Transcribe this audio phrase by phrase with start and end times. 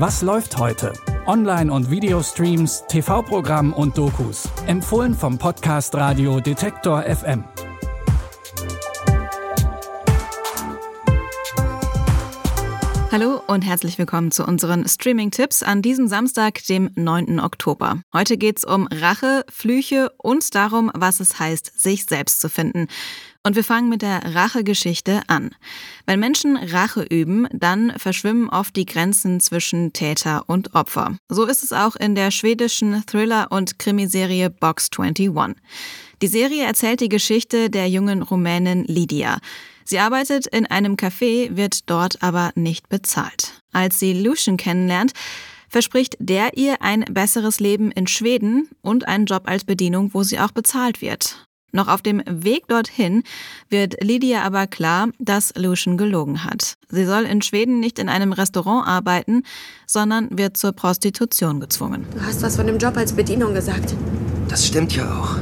[0.00, 0.92] Was läuft heute?
[1.26, 4.48] Online- und Videostreams, TV-Programm und Dokus.
[4.68, 7.42] Empfohlen vom Podcast Radio Detektor FM.
[13.10, 17.40] Hallo und herzlich willkommen zu unseren Streaming-Tipps an diesem Samstag, dem 9.
[17.40, 18.00] Oktober.
[18.12, 22.86] Heute geht's um Rache, Flüche und darum, was es heißt, sich selbst zu finden.
[23.44, 25.54] Und wir fangen mit der Rachegeschichte an.
[26.06, 31.16] Wenn Menschen Rache üben, dann verschwimmen oft die Grenzen zwischen Täter und Opfer.
[31.28, 35.56] So ist es auch in der schwedischen Thriller- und Krimiserie Box 21.
[36.20, 39.38] Die Serie erzählt die Geschichte der jungen Rumänin Lydia.
[39.84, 43.62] Sie arbeitet in einem Café, wird dort aber nicht bezahlt.
[43.72, 45.12] Als sie Lucian kennenlernt,
[45.68, 50.40] verspricht der ihr ein besseres Leben in Schweden und einen Job als Bedienung, wo sie
[50.40, 51.47] auch bezahlt wird.
[51.70, 53.22] Noch auf dem Weg dorthin
[53.68, 56.76] wird Lydia aber klar, dass Lucian gelogen hat.
[56.88, 59.42] Sie soll in Schweden nicht in einem Restaurant arbeiten,
[59.86, 62.06] sondern wird zur Prostitution gezwungen.
[62.14, 63.94] Du hast was von dem Job als Bedienung gesagt.
[64.48, 65.36] Das stimmt ja auch.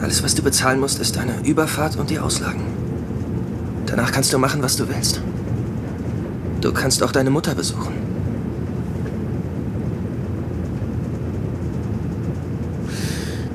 [0.00, 2.62] Alles, was du bezahlen musst, ist eine Überfahrt und die Auslagen.
[3.86, 5.20] Danach kannst du machen, was du willst.
[6.60, 8.03] Du kannst auch deine Mutter besuchen.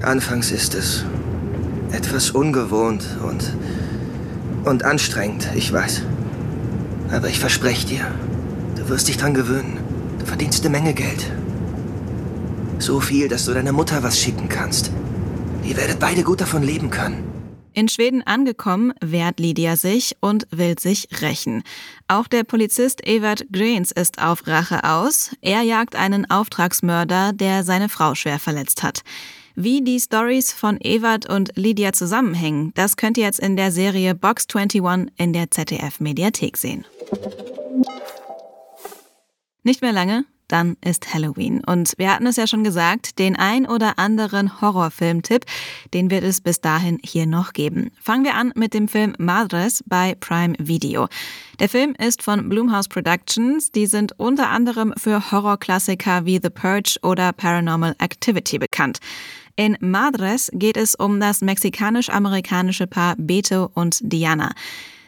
[0.02, 1.04] Anfangs ist es
[1.92, 3.54] etwas ungewohnt und,
[4.64, 6.04] und anstrengend, ich weiß.
[7.12, 8.12] Aber ich verspreche dir,
[8.78, 9.78] du wirst dich dran gewöhnen.
[10.20, 11.30] Du verdienst eine Menge Geld.
[12.78, 14.92] So viel, dass du deiner Mutter was schicken kannst.
[15.64, 17.26] Ihr werdet beide gut davon leben können.
[17.74, 21.64] In Schweden angekommen, wehrt Lydia sich und will sich rächen.
[22.08, 25.32] Auch der Polizist Evert Greens ist auf Rache aus.
[25.42, 29.04] Er jagt einen Auftragsmörder, der seine Frau schwer verletzt hat.
[29.62, 34.16] Wie die Stories von Evert und Lydia zusammenhängen, das könnt ihr jetzt in der Serie
[34.16, 36.86] Box 21 in der ZDF Mediathek sehen.
[39.64, 41.62] Nicht mehr lange, dann ist Halloween.
[41.62, 45.44] Und wir hatten es ja schon gesagt, den ein oder anderen Horrorfilm-Tipp,
[45.94, 47.92] den wird es bis dahin hier noch geben.
[48.02, 51.10] Fangen wir an mit dem Film Madres bei Prime Video.
[51.60, 53.74] Der Film ist von Blumhouse Productions.
[53.74, 59.00] Die sind unter anderem für Horrorklassiker wie The Purge oder Paranormal Activity bekannt.
[59.60, 64.54] In Madres geht es um das mexikanisch-amerikanische Paar Beto und Diana.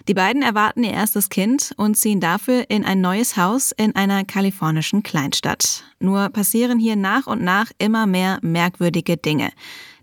[0.09, 4.25] Die beiden erwarten ihr erstes Kind und ziehen dafür in ein neues Haus in einer
[4.25, 5.85] kalifornischen Kleinstadt.
[6.01, 9.53] Nur passieren hier nach und nach immer mehr merkwürdige Dinge.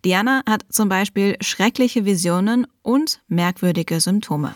[0.03, 4.55] Diana hat zum Beispiel schreckliche Visionen und merkwürdige Symptome.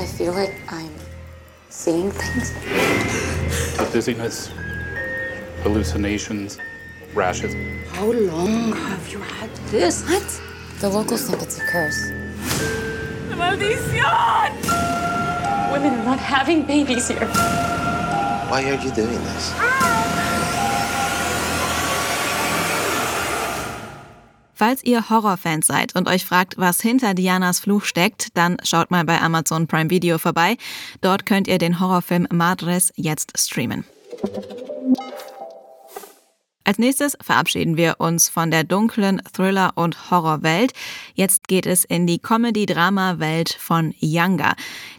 [0.00, 0.88] I feel like I'm
[1.68, 2.54] seeing things.
[3.92, 4.48] Dizziness,
[5.64, 6.58] hallucinations,
[7.14, 7.54] rashes.
[7.92, 10.04] How long have you had this?
[10.06, 10.40] What?
[10.80, 12.12] The locals think it's a curse.
[13.30, 14.52] Maldición!
[15.72, 17.26] Women are not having babies here.
[18.50, 19.54] Why are you doing this?
[24.52, 29.04] Falls ihr Horrorfans seid und euch fragt, was hinter Dianas Fluch steckt, dann schaut mal
[29.04, 30.56] bei Amazon Prime Video vorbei.
[31.00, 33.84] Dort könnt ihr den Horrorfilm Madres jetzt streamen.
[36.66, 40.72] Als nächstes verabschieden wir uns von der dunklen Thriller- und Horrorwelt.
[41.14, 44.54] Jetzt geht es in die Comedy-Drama-Welt von Younger.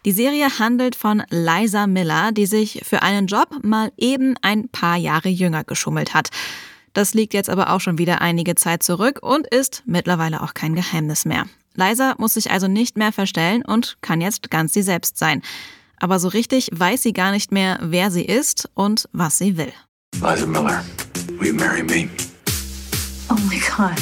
[0.06, 4.96] Die Serie handelt von Liza Miller, die sich für einen Job mal eben ein paar
[4.98, 6.30] Jahre jünger geschummelt hat.
[6.94, 10.76] Das liegt jetzt aber auch schon wieder einige Zeit zurück und ist mittlerweile auch kein
[10.76, 11.46] Geheimnis mehr.
[11.74, 15.42] Liza muss sich also nicht mehr verstellen und kann jetzt ganz sie selbst sein.
[15.98, 19.74] Aber so richtig weiß sie gar nicht mehr, wer sie ist und was sie will.
[20.14, 20.86] Liza Miller,
[21.38, 22.10] will you marry me?
[23.30, 23.98] Oh my god.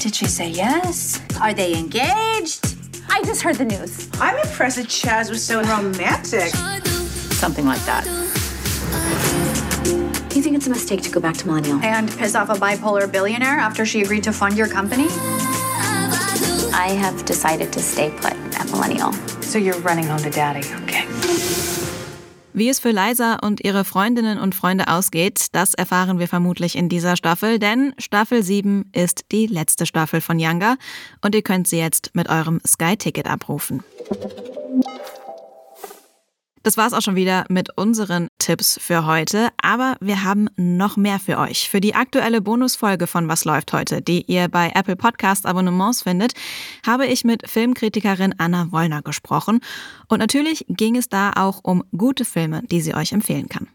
[0.00, 1.20] Did she say yes?
[1.40, 2.76] Are they engaged?
[3.08, 4.10] I just heard the news.
[4.20, 6.54] I'm impressed that Chaz was so romantic.
[7.34, 8.04] Something like that.
[10.34, 11.80] You think it's a mistake to go back to Millennial?
[11.82, 15.06] And piss off a bipolar billionaire after she agreed to fund your company?
[16.76, 19.12] I have decided to stay put at Millennial.
[19.42, 20.93] So you're running home to daddy, okay?
[22.56, 26.88] Wie es für Liza und ihre Freundinnen und Freunde ausgeht, das erfahren wir vermutlich in
[26.88, 30.76] dieser Staffel, denn Staffel 7 ist die letzte Staffel von Younger
[31.20, 33.82] und ihr könnt sie jetzt mit eurem Sky-Ticket abrufen.
[36.64, 41.20] Das war's auch schon wieder mit unseren Tipps für heute, aber wir haben noch mehr
[41.20, 41.68] für euch.
[41.68, 46.32] Für die aktuelle Bonusfolge von Was läuft heute, die ihr bei Apple Podcast Abonnements findet,
[46.86, 49.60] habe ich mit Filmkritikerin Anna Wollner gesprochen
[50.08, 53.68] und natürlich ging es da auch um gute Filme, die sie euch empfehlen kann.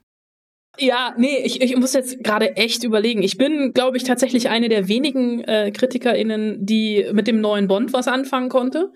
[0.80, 3.22] Ja, nee, ich, ich muss jetzt gerade echt überlegen.
[3.22, 7.94] Ich bin, glaube ich, tatsächlich eine der wenigen äh, KritikerInnen, die mit dem neuen Bond
[7.94, 8.92] was anfangen konnte.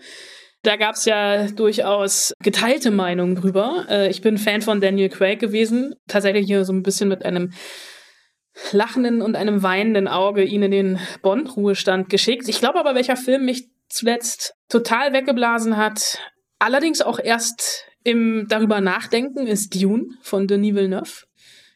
[0.64, 3.86] Da gab es ja durchaus geteilte Meinungen drüber.
[3.90, 5.94] Äh, ich bin Fan von Daniel Craig gewesen.
[6.08, 7.52] Tatsächlich hier so ein bisschen mit einem
[8.72, 12.48] lachenden und einem weinenden Auge ihn in den Bond-Ruhestand geschickt.
[12.48, 16.20] Ich glaube aber, welcher Film mich zuletzt total weggeblasen hat,
[16.60, 21.26] allerdings auch erst im darüber nachdenken, ist Dune von Denis Villeneuve.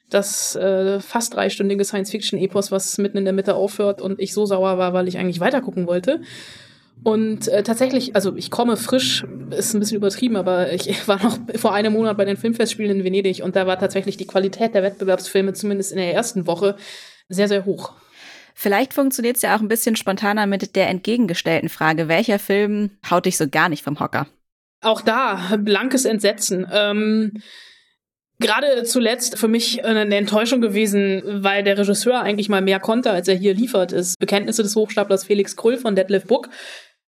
[0.10, 4.78] Das äh, fast dreistündige Science-Fiction-Epos, was mitten in der Mitte aufhört und ich so sauer
[4.78, 6.22] war, weil ich eigentlich weitergucken wollte.
[7.04, 11.38] Und äh, tatsächlich, also ich komme frisch, ist ein bisschen übertrieben, aber ich war noch
[11.56, 14.84] vor einem Monat bei den Filmfestspielen in Venedig und da war tatsächlich die Qualität der
[14.84, 16.76] Wettbewerbsfilme, zumindest in der ersten Woche,
[17.30, 17.94] sehr, sehr hoch.
[18.54, 23.26] Vielleicht funktioniert es ja auch ein bisschen spontaner mit der entgegengestellten Frage, welcher Film haut
[23.26, 24.26] dich so gar nicht vom Hocker?
[24.82, 26.66] Auch da, blankes Entsetzen.
[26.72, 27.42] Ähm,
[28.40, 33.28] Gerade zuletzt für mich eine Enttäuschung gewesen, weil der Regisseur eigentlich mal mehr konnte, als
[33.28, 36.50] er hier liefert, ist Bekenntnisse des Hochstaplers Felix Krull von Detlef Book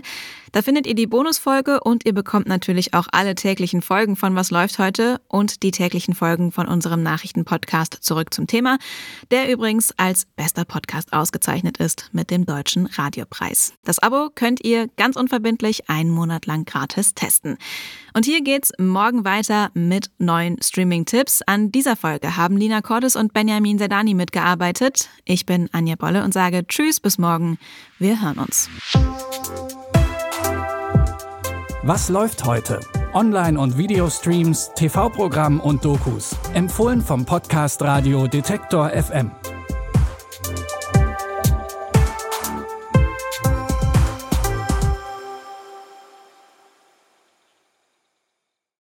[0.53, 4.51] da findet ihr die Bonusfolge und ihr bekommt natürlich auch alle täglichen Folgen von Was
[4.51, 8.77] läuft heute und die täglichen Folgen von unserem Nachrichtenpodcast zurück zum Thema,
[9.31, 13.73] der übrigens als bester Podcast ausgezeichnet ist mit dem Deutschen Radiopreis.
[13.83, 17.57] Das Abo könnt ihr ganz unverbindlich einen Monat lang gratis testen.
[18.13, 19.71] Und hier geht's morgen weiter
[20.05, 21.41] mit neuen Streaming-Tipps.
[21.45, 25.09] An dieser Folge haben Lina Cordes und Benjamin Sedani mitgearbeitet.
[25.25, 27.57] Ich bin Anja Bolle und sage Tschüss, bis morgen.
[27.99, 28.69] Wir hören uns.
[31.83, 32.79] Was läuft heute?
[33.13, 36.35] Online- und Videostreams, TV-Programm und Dokus.
[36.53, 39.31] Empfohlen vom Podcast Radio Detektor FM.